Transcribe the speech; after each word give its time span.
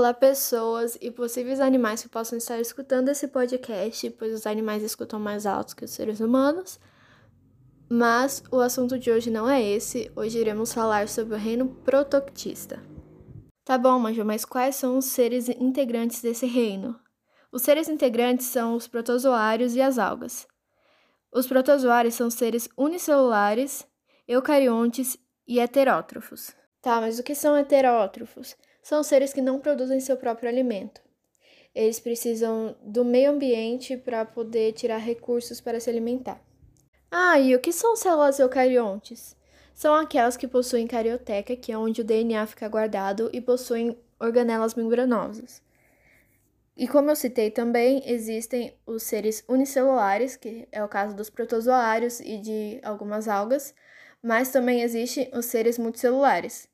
Olá, 0.00 0.14
pessoas 0.14 0.96
e 0.98 1.10
possíveis 1.10 1.60
animais 1.60 2.02
que 2.02 2.08
possam 2.08 2.38
estar 2.38 2.58
escutando 2.58 3.10
esse 3.10 3.28
podcast, 3.28 4.08
pois 4.12 4.32
os 4.32 4.46
animais 4.46 4.82
escutam 4.82 5.20
mais 5.20 5.44
altos 5.44 5.74
que 5.74 5.84
os 5.84 5.90
seres 5.90 6.20
humanos. 6.20 6.80
Mas 7.86 8.42
o 8.50 8.60
assunto 8.60 8.98
de 8.98 9.10
hoje 9.10 9.30
não 9.30 9.46
é 9.46 9.62
esse. 9.62 10.10
Hoje 10.16 10.38
iremos 10.38 10.72
falar 10.72 11.06
sobre 11.06 11.34
o 11.34 11.38
reino 11.38 11.68
protoctista. 11.84 12.82
Tá 13.62 13.76
bom, 13.76 13.98
Manjo, 13.98 14.24
mas 14.24 14.42
quais 14.42 14.74
são 14.74 14.96
os 14.96 15.04
seres 15.04 15.50
integrantes 15.50 16.22
desse 16.22 16.46
reino? 16.46 16.98
Os 17.52 17.60
seres 17.60 17.86
integrantes 17.86 18.46
são 18.46 18.76
os 18.76 18.88
protozoários 18.88 19.76
e 19.76 19.82
as 19.82 19.98
algas. 19.98 20.48
Os 21.30 21.46
protozoários 21.46 22.14
são 22.14 22.30
seres 22.30 22.70
unicelulares, 22.74 23.86
eucariontes 24.26 25.18
e 25.46 25.60
heterótrofos. 25.60 26.56
Tá, 26.80 27.02
mas 27.02 27.18
o 27.18 27.22
que 27.22 27.34
são 27.34 27.54
heterótrofos? 27.54 28.56
São 28.82 29.02
seres 29.02 29.32
que 29.32 29.42
não 29.42 29.60
produzem 29.60 30.00
seu 30.00 30.16
próprio 30.16 30.48
alimento. 30.48 31.00
Eles 31.74 32.00
precisam 32.00 32.76
do 32.82 33.04
meio 33.04 33.30
ambiente 33.30 33.96
para 33.96 34.24
poder 34.24 34.72
tirar 34.72 34.98
recursos 34.98 35.60
para 35.60 35.78
se 35.78 35.88
alimentar. 35.88 36.42
Ah, 37.10 37.38
e 37.38 37.54
o 37.54 37.60
que 37.60 37.72
são 37.72 37.96
células 37.96 38.38
eucariontes? 38.38 39.36
São 39.74 39.94
aquelas 39.94 40.36
que 40.36 40.48
possuem 40.48 40.86
carioteca, 40.86 41.56
que 41.56 41.72
é 41.72 41.78
onde 41.78 42.00
o 42.00 42.04
DNA 42.04 42.46
fica 42.46 42.68
guardado, 42.68 43.30
e 43.32 43.40
possuem 43.40 43.96
organelas 44.18 44.74
membranosas. 44.74 45.62
E 46.76 46.88
como 46.88 47.10
eu 47.10 47.16
citei 47.16 47.50
também, 47.50 48.02
existem 48.06 48.74
os 48.86 49.02
seres 49.02 49.44
unicelulares, 49.48 50.36
que 50.36 50.66
é 50.72 50.82
o 50.82 50.88
caso 50.88 51.14
dos 51.14 51.28
protozoários 51.28 52.20
e 52.20 52.38
de 52.38 52.80
algumas 52.82 53.28
algas, 53.28 53.74
mas 54.22 54.50
também 54.50 54.82
existem 54.82 55.30
os 55.34 55.46
seres 55.46 55.78
multicelulares, 55.78 56.68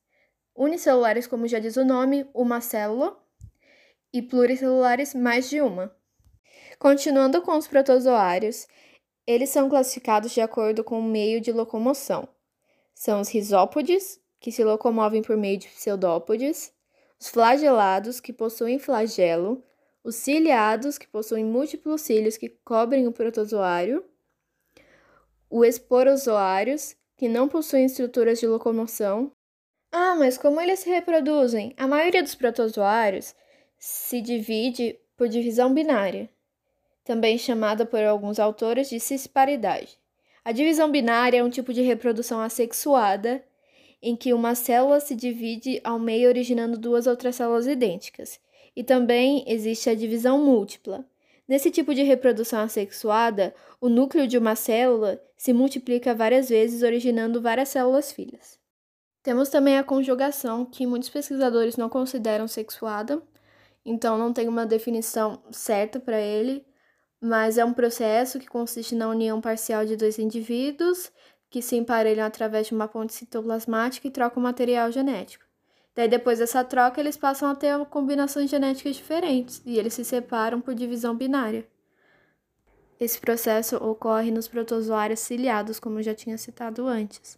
unicelulares, 0.57 1.27
como 1.27 1.47
já 1.47 1.59
diz 1.59 1.77
o 1.77 1.85
nome, 1.85 2.27
uma 2.33 2.59
célula, 2.59 3.17
e 4.11 4.21
pluricelulares, 4.21 5.13
mais 5.13 5.49
de 5.49 5.61
uma. 5.61 5.95
Continuando 6.79 7.41
com 7.41 7.55
os 7.57 7.67
protozoários, 7.67 8.67
eles 9.25 9.49
são 9.49 9.69
classificados 9.69 10.31
de 10.31 10.41
acordo 10.41 10.83
com 10.83 10.99
o 10.99 11.03
meio 11.03 11.39
de 11.39 11.51
locomoção. 11.51 12.27
São 12.93 13.21
os 13.21 13.29
risópodes, 13.29 14.19
que 14.39 14.51
se 14.51 14.63
locomovem 14.63 15.21
por 15.21 15.37
meio 15.37 15.57
de 15.57 15.67
pseudópodes, 15.67 16.73
os 17.19 17.27
flagelados, 17.27 18.19
que 18.19 18.33
possuem 18.33 18.79
flagelo, 18.79 19.63
os 20.03 20.15
ciliados, 20.15 20.97
que 20.97 21.07
possuem 21.07 21.43
múltiplos 21.43 22.01
cílios 22.01 22.37
que 22.37 22.49
cobrem 22.63 23.07
o 23.07 23.11
protozoário, 23.11 24.05
os 25.49 25.67
esporozoários, 25.67 26.95
que 27.17 27.27
não 27.27 27.47
possuem 27.47 27.85
estruturas 27.85 28.39
de 28.39 28.47
locomoção, 28.47 29.31
ah, 29.97 30.15
mas 30.15 30.37
como 30.37 30.61
eles 30.61 30.79
se 30.79 30.89
reproduzem? 30.89 31.73
A 31.75 31.87
maioria 31.87 32.21
dos 32.21 32.35
protozoários 32.35 33.33
se 33.79 34.21
divide 34.21 34.95
por 35.17 35.27
divisão 35.27 35.73
binária, 35.73 36.29
também 37.03 37.35
chamada 37.35 37.83
por 37.83 38.03
alguns 38.03 38.39
autores 38.39 38.89
de 38.89 38.99
cisparidade. 38.99 39.97
A 40.45 40.51
divisão 40.51 40.91
binária 40.91 41.39
é 41.39 41.43
um 41.43 41.49
tipo 41.49 41.73
de 41.73 41.81
reprodução 41.81 42.39
assexuada 42.39 43.43
em 43.99 44.15
que 44.15 44.33
uma 44.33 44.53
célula 44.53 44.99
se 44.99 45.15
divide 45.15 45.81
ao 45.83 45.97
meio 45.97 46.29
originando 46.29 46.77
duas 46.77 47.07
outras 47.07 47.35
células 47.35 47.65
idênticas. 47.65 48.39
E 48.75 48.83
também 48.83 49.43
existe 49.47 49.89
a 49.89 49.95
divisão 49.95 50.37
múltipla. 50.37 51.03
Nesse 51.47 51.71
tipo 51.71 51.95
de 51.95 52.03
reprodução 52.03 52.59
assexuada, 52.59 53.51
o 53.81 53.89
núcleo 53.89 54.27
de 54.27 54.37
uma 54.37 54.55
célula 54.55 55.19
se 55.35 55.53
multiplica 55.53 56.13
várias 56.13 56.49
vezes, 56.49 56.83
originando 56.83 57.41
várias 57.41 57.69
células 57.69 58.11
filhas. 58.11 58.59
Temos 59.27 59.49
também 59.49 59.77
a 59.77 59.83
conjugação, 59.83 60.63
que 60.63 60.87
muitos 60.87 61.09
pesquisadores 61.09 61.75
não 61.75 61.89
consideram 61.89 62.47
sexuada, 62.47 63.21
então 63.85 64.17
não 64.17 64.31
tem 64.31 64.47
uma 64.47 64.65
definição 64.65 65.43
certa 65.51 65.99
para 65.99 66.17
ele, 66.17 66.65
mas 67.19 67.57
é 67.57 67.65
um 67.65 67.73
processo 67.73 68.39
que 68.39 68.47
consiste 68.47 68.95
na 68.95 69.09
união 69.09 69.41
parcial 69.41 69.85
de 69.85 69.97
dois 69.97 70.17
indivíduos 70.17 71.11
que 71.49 71.61
se 71.61 71.75
emparelham 71.75 72.25
através 72.25 72.67
de 72.67 72.73
uma 72.73 72.87
ponte 72.87 73.13
citoplasmática 73.13 74.07
e 74.07 74.11
trocam 74.11 74.41
material 74.41 74.93
genético. 74.93 75.43
Daí, 75.93 76.07
depois 76.07 76.39
dessa 76.39 76.63
troca, 76.63 77.01
eles 77.01 77.17
passam 77.17 77.49
a 77.49 77.55
ter 77.55 77.77
combinações 77.87 78.49
genéticas 78.49 78.95
diferentes 78.95 79.61
e 79.65 79.77
eles 79.77 79.93
se 79.93 80.05
separam 80.05 80.61
por 80.61 80.73
divisão 80.73 81.13
binária. 81.13 81.67
Esse 82.97 83.19
processo 83.19 83.75
ocorre 83.75 84.31
nos 84.31 84.47
protozoários 84.47 85.19
ciliados, 85.19 85.81
como 85.81 85.99
eu 85.99 86.03
já 86.03 86.15
tinha 86.15 86.37
citado 86.37 86.87
antes. 86.87 87.37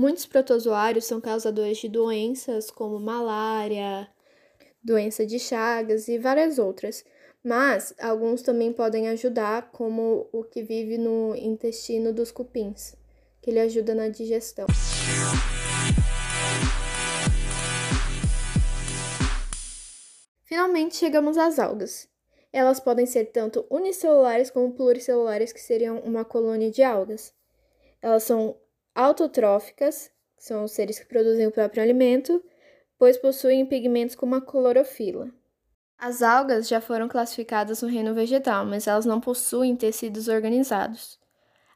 Muitos 0.00 0.24
protozoários 0.24 1.04
são 1.04 1.20
causadores 1.20 1.76
de 1.76 1.86
doenças 1.86 2.70
como 2.70 2.98
malária, 2.98 4.08
doença 4.82 5.26
de 5.26 5.38
Chagas 5.38 6.08
e 6.08 6.16
várias 6.16 6.58
outras, 6.58 7.04
mas 7.44 7.92
alguns 8.00 8.40
também 8.40 8.72
podem 8.72 9.10
ajudar, 9.10 9.70
como 9.72 10.26
o 10.32 10.42
que 10.42 10.62
vive 10.62 10.96
no 10.96 11.36
intestino 11.36 12.14
dos 12.14 12.32
cupins, 12.32 12.96
que 13.42 13.50
ele 13.50 13.60
ajuda 13.60 13.94
na 13.94 14.08
digestão. 14.08 14.66
Finalmente 20.44 20.96
chegamos 20.96 21.36
às 21.36 21.58
algas. 21.58 22.08
Elas 22.50 22.80
podem 22.80 23.04
ser 23.04 23.26
tanto 23.26 23.66
unicelulares 23.68 24.50
como 24.50 24.72
pluricelulares, 24.72 25.52
que 25.52 25.60
seriam 25.60 25.98
uma 25.98 26.24
colônia 26.24 26.70
de 26.70 26.82
algas. 26.82 27.34
Elas 28.00 28.22
são 28.22 28.56
autotróficas, 28.94 30.10
que 30.36 30.44
são 30.44 30.64
os 30.64 30.72
seres 30.72 30.98
que 30.98 31.06
produzem 31.06 31.46
o 31.46 31.52
próprio 31.52 31.82
alimento, 31.82 32.42
pois 32.98 33.16
possuem 33.16 33.66
pigmentos 33.66 34.14
como 34.14 34.34
a 34.34 34.40
clorofila. 34.40 35.30
As 35.98 36.22
algas 36.22 36.66
já 36.66 36.80
foram 36.80 37.08
classificadas 37.08 37.82
no 37.82 37.88
reino 37.88 38.14
vegetal, 38.14 38.64
mas 38.64 38.86
elas 38.86 39.04
não 39.04 39.20
possuem 39.20 39.76
tecidos 39.76 40.28
organizados. 40.28 41.18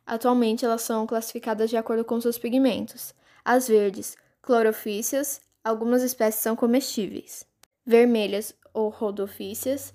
Atualmente, 0.07 0.65
elas 0.65 0.83
são 0.83 1.07
classificadas 1.07 1.71
de 1.71 1.77
acordo 1.77 2.05
com 2.05 2.21
seus 2.21 2.39
pigmentos. 2.39 3.15
As 3.45 3.69
verdes, 3.69 4.17
clorofícias, 4.41 5.41
algumas 5.63 6.03
espécies 6.03 6.43
são 6.43 6.57
comestíveis. 6.57 7.47
Vermelhas 7.87 8.55
ou 8.73 8.89
rodofícias 8.89 9.95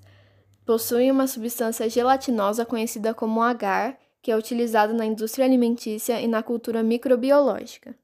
possuem 0.66 1.12
uma 1.12 1.26
substância 1.26 1.90
gelatinosa 1.90 2.66
conhecida 2.66 3.14
como 3.14 3.42
agar, 3.42 3.98
que 4.30 4.34
é 4.34 4.38
utilizado 4.38 4.94
na 4.94 5.08
indústria 5.08 5.44
alimentícia 5.44 6.22
e 6.22 6.28
na 6.28 6.44
cultura 6.44 6.84
microbiológica. 6.84 7.96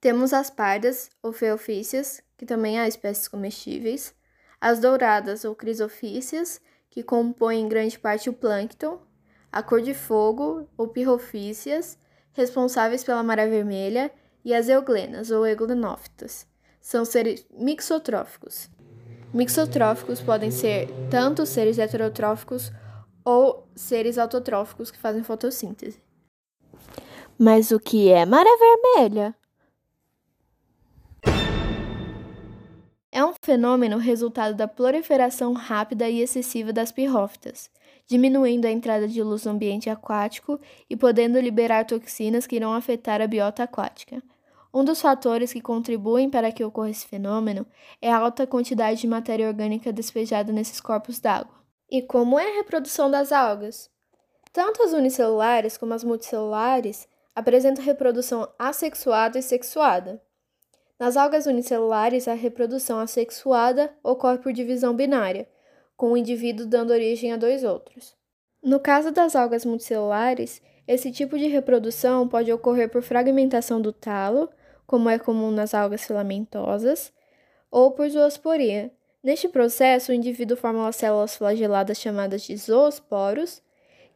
Temos 0.00 0.32
as 0.32 0.48
pardas, 0.48 1.10
ou 1.20 1.32
feofícias, 1.32 2.22
que 2.36 2.46
também 2.46 2.78
há 2.78 2.86
espécies 2.86 3.26
comestíveis, 3.26 4.14
as 4.60 4.78
douradas, 4.78 5.44
ou 5.44 5.56
crisofícias, 5.56 6.60
que 6.88 7.02
compõem 7.02 7.68
grande 7.68 7.98
parte 7.98 8.30
o 8.30 8.32
plâncton, 8.32 9.00
a 9.50 9.60
cor 9.60 9.82
de 9.82 9.92
fogo, 9.92 10.68
ou 10.78 10.86
pirrofícias, 10.86 11.98
responsáveis 12.32 13.02
pela 13.02 13.24
maré 13.24 13.48
vermelha, 13.48 14.08
e 14.44 14.54
as 14.54 14.68
euglenas, 14.68 15.32
ou 15.32 15.44
eglenófitas, 15.44 16.46
são 16.80 17.04
seres 17.04 17.44
mixotróficos. 17.50 18.70
Mixotróficos 19.34 20.20
podem 20.20 20.52
ser 20.52 20.88
tanto 21.10 21.44
seres 21.44 21.76
heterotróficos 21.76 22.70
ou 23.24 23.66
seres 23.74 24.18
autotróficos 24.18 24.90
que 24.90 24.98
fazem 24.98 25.22
fotossíntese. 25.22 26.00
Mas 27.38 27.70
o 27.70 27.80
que 27.80 28.08
é 28.08 28.24
maré 28.24 28.50
vermelha? 28.56 29.34
É 33.14 33.22
um 33.22 33.34
fenômeno 33.44 33.98
resultado 33.98 34.54
da 34.54 34.66
proliferação 34.66 35.52
rápida 35.52 36.08
e 36.08 36.20
excessiva 36.20 36.72
das 36.72 36.90
pirrófitas, 36.90 37.70
diminuindo 38.06 38.66
a 38.66 38.70
entrada 38.70 39.06
de 39.06 39.22
luz 39.22 39.44
no 39.44 39.52
ambiente 39.52 39.90
aquático 39.90 40.58
e 40.88 40.96
podendo 40.96 41.38
liberar 41.38 41.84
toxinas 41.84 42.46
que 42.46 42.56
irão 42.56 42.72
afetar 42.72 43.20
a 43.20 43.26
biota 43.26 43.64
aquática. 43.64 44.22
Um 44.72 44.82
dos 44.82 45.02
fatores 45.02 45.52
que 45.52 45.60
contribuem 45.60 46.30
para 46.30 46.50
que 46.50 46.64
ocorra 46.64 46.88
esse 46.88 47.06
fenômeno 47.06 47.66
é 48.00 48.10
a 48.10 48.16
alta 48.16 48.46
quantidade 48.46 49.02
de 49.02 49.06
matéria 49.06 49.46
orgânica 49.46 49.92
despejada 49.92 50.50
nesses 50.50 50.80
corpos 50.80 51.20
d'água. 51.20 51.61
E 51.92 52.00
como 52.00 52.40
é 52.40 52.48
a 52.48 52.54
reprodução 52.54 53.10
das 53.10 53.32
algas? 53.32 53.90
Tanto 54.50 54.82
as 54.82 54.94
unicelulares 54.94 55.76
como 55.76 55.92
as 55.92 56.02
multicelulares 56.02 57.06
apresentam 57.34 57.84
reprodução 57.84 58.48
assexuada 58.58 59.38
e 59.38 59.42
sexuada. 59.42 60.18
Nas 60.98 61.18
algas 61.18 61.44
unicelulares, 61.44 62.28
a 62.28 62.32
reprodução 62.32 62.98
assexuada 62.98 63.94
ocorre 64.02 64.38
por 64.38 64.54
divisão 64.54 64.96
binária, 64.96 65.46
com 65.94 66.12
o 66.12 66.16
indivíduo 66.16 66.64
dando 66.64 66.94
origem 66.94 67.30
a 67.30 67.36
dois 67.36 67.62
outros. 67.62 68.16
No 68.62 68.80
caso 68.80 69.10
das 69.10 69.36
algas 69.36 69.66
multicelulares, 69.66 70.62
esse 70.88 71.12
tipo 71.12 71.38
de 71.38 71.46
reprodução 71.46 72.26
pode 72.26 72.50
ocorrer 72.50 72.88
por 72.88 73.02
fragmentação 73.02 73.82
do 73.82 73.92
talo, 73.92 74.48
como 74.86 75.10
é 75.10 75.18
comum 75.18 75.50
nas 75.50 75.74
algas 75.74 76.06
filamentosas, 76.06 77.12
ou 77.70 77.90
por 77.90 78.08
zoosporia, 78.08 78.90
Neste 79.22 79.48
processo, 79.48 80.10
o 80.10 80.14
indivíduo 80.14 80.56
forma 80.56 80.88
as 80.88 80.96
células 80.96 81.36
flageladas 81.36 81.98
chamadas 81.98 82.42
de 82.42 82.56
zoosporos, 82.56 83.62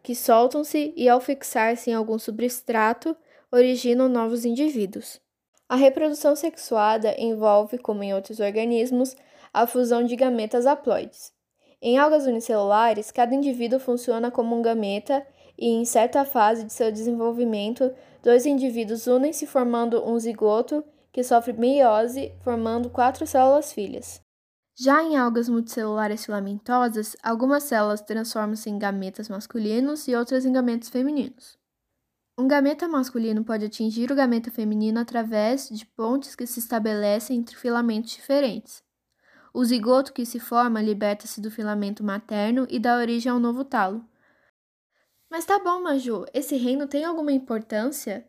que 0.03 0.17
soltam-se 0.17 0.93
e, 0.97 1.09
ao 1.09 1.21
fixar-se 1.21 1.91
em 1.91 1.95
algum 1.95 2.19
substrato, 2.19 3.17
originam 3.53 4.09
novos 4.09 4.45
indivíduos. 4.45 5.21
A 5.69 5.77
reprodução 5.77 6.35
sexuada 6.35 7.15
envolve, 7.19 7.79
como 7.79 8.03
em 8.03 8.15
outros 8.15 8.41
organismos, 8.41 9.17
a 9.55 9.65
fusão 9.67 10.03
de 10.03 10.17
gametas 10.17 10.67
haploides. 10.67 11.33
Em 11.81 11.99
algas 11.99 12.27
unicelulares, 12.27 13.13
cada 13.13 13.35
indivíduo 13.35 13.79
funciona 13.79 14.31
como 14.31 14.57
um 14.57 14.63
gameta 14.63 15.25
e, 15.57 15.69
em 15.69 15.85
certa 15.85 16.25
fase 16.25 16.65
de 16.65 16.73
seu 16.73 16.91
desenvolvimento, 16.91 17.95
dois 18.23 18.45
indivíduos 18.45 19.07
unem-se 19.07 19.47
formando 19.47 20.05
um 20.05 20.19
zigoto 20.19 20.85
que 21.13 21.23
sofre 21.23 21.53
meiose, 21.53 22.33
formando 22.43 22.91
quatro 22.91 23.25
células 23.25 23.73
filhas. 23.73 24.26
Já 24.79 25.03
em 25.03 25.17
algas 25.17 25.49
multicelulares 25.49 26.27
filamentosas, 26.27 27.17
algumas 27.23 27.63
células 27.63 28.03
transformam-se 28.03 28.69
em 28.69 28.79
gametas 28.79 29.27
masculinos 29.27 30.07
e 30.07 30.15
outras 30.15 30.45
em 30.45 30.53
gametas 30.53 30.91
femininos. 30.91 31.59
Um 32.39 32.47
gameta 32.47 32.87
masculino 32.87 33.43
pode 33.43 33.65
atingir 33.65 34.13
o 34.13 34.15
gameta 34.15 34.51
feminino 34.51 35.01
através 35.01 35.71
de 35.71 35.87
pontes 35.87 36.37
que 36.37 36.47
se 36.47 36.59
estabelecem 36.59 37.39
entre 37.39 37.57
filamentos 37.57 38.13
diferentes. 38.13 38.85
O 39.55 39.65
zigoto 39.65 40.13
que 40.13 40.27
se 40.27 40.39
forma 40.39 40.83
liberta-se 40.83 41.41
do 41.41 41.51
filamento 41.51 42.05
materno 42.05 42.67
e 42.69 42.79
dá 42.79 42.99
origem 42.99 43.33
ao 43.33 43.39
novo 43.39 43.65
talo. 43.65 44.07
Mas 45.31 45.47
tá 45.47 45.59
bom, 45.59 45.81
Maju, 45.81 46.27
esse 46.35 46.55
reino 46.57 46.87
tem 46.87 47.03
alguma 47.03 47.33
importância? 47.33 48.29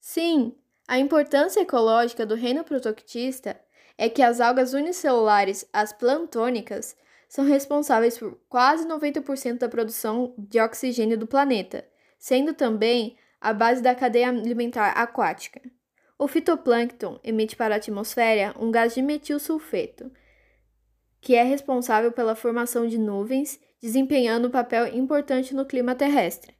Sim, 0.00 0.56
a 0.88 0.98
importância 0.98 1.60
ecológica 1.60 2.24
do 2.24 2.34
reino 2.34 2.64
protoctista 2.64 3.60
é 3.96 4.08
que 4.08 4.22
as 4.22 4.40
algas 4.40 4.72
unicelulares, 4.72 5.66
as 5.72 5.92
plantônicas, 5.92 6.96
são 7.28 7.46
responsáveis 7.46 8.18
por 8.18 8.38
quase 8.48 8.86
90% 8.86 9.58
da 9.58 9.68
produção 9.68 10.34
de 10.36 10.60
oxigênio 10.60 11.16
do 11.16 11.26
planeta, 11.26 11.84
sendo 12.18 12.52
também 12.52 13.16
a 13.40 13.52
base 13.52 13.82
da 13.82 13.94
cadeia 13.94 14.28
alimentar 14.28 14.90
aquática. 14.90 15.60
O 16.18 16.28
fitoplâncton 16.28 17.18
emite 17.24 17.56
para 17.56 17.74
a 17.74 17.78
atmosfera 17.78 18.54
um 18.60 18.70
gás 18.70 18.94
de 18.94 19.02
metilsulfeto, 19.02 20.12
que 21.20 21.34
é 21.34 21.42
responsável 21.42 22.12
pela 22.12 22.36
formação 22.36 22.86
de 22.86 22.98
nuvens, 22.98 23.58
desempenhando 23.80 24.48
um 24.48 24.50
papel 24.50 24.94
importante 24.94 25.54
no 25.54 25.64
clima 25.64 25.94
terrestre. 25.94 26.54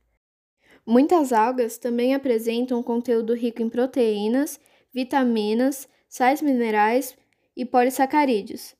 Muitas 0.85 1.33
algas 1.33 1.79
também 1.79 2.15
apresentam 2.15 2.81
um 2.81 2.83
conteúdo 2.83 3.35
rico 3.35 3.63
em 3.63 3.69
proteínas, 3.69 4.59
vitaminas, 4.93 5.89
sais 6.09 6.43
minerais 6.43 7.17
e 7.57 7.65
polissacarídeos, 7.65 8.75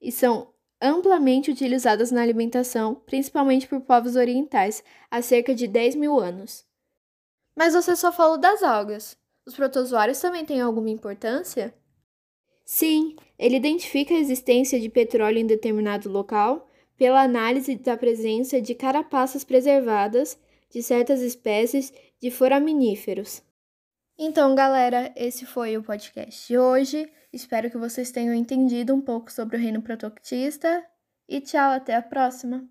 e 0.00 0.12
são 0.12 0.52
amplamente 0.80 1.50
utilizadas 1.50 2.10
na 2.10 2.22
alimentação, 2.22 2.94
principalmente 2.94 3.66
por 3.66 3.80
povos 3.80 4.16
orientais, 4.16 4.82
há 5.10 5.20
cerca 5.20 5.54
de 5.54 5.66
10 5.66 5.96
mil 5.96 6.18
anos. 6.20 6.64
Mas 7.56 7.74
você 7.74 7.96
só 7.96 8.12
falou 8.12 8.38
das 8.38 8.62
algas. 8.62 9.16
Os 9.44 9.54
protozoários 9.54 10.20
também 10.20 10.44
têm 10.44 10.60
alguma 10.60 10.90
importância? 10.90 11.74
Sim, 12.64 13.16
ele 13.38 13.56
identifica 13.56 14.14
a 14.14 14.18
existência 14.18 14.78
de 14.78 14.88
petróleo 14.88 15.38
em 15.38 15.46
determinado 15.46 16.08
local 16.08 16.68
pela 16.96 17.22
análise 17.22 17.76
da 17.76 17.96
presença 17.96 18.60
de 18.60 18.74
carapaças 18.74 19.42
preservadas 19.42 20.38
de 20.70 20.82
certas 20.82 21.22
espécies 21.22 21.92
de 22.20 22.30
foraminíferos. 22.30 23.42
Então, 24.18 24.54
galera, 24.54 25.12
esse 25.16 25.46
foi 25.46 25.76
o 25.76 25.82
podcast 25.82 26.46
de 26.46 26.58
hoje. 26.58 27.10
Espero 27.32 27.70
que 27.70 27.76
vocês 27.76 28.10
tenham 28.10 28.34
entendido 28.34 28.94
um 28.94 29.00
pouco 29.00 29.30
sobre 29.30 29.56
o 29.56 29.60
reino 29.60 29.82
protoctista 29.82 30.84
e 31.28 31.40
tchau, 31.40 31.72
até 31.72 31.94
a 31.94 32.02
próxima! 32.02 32.68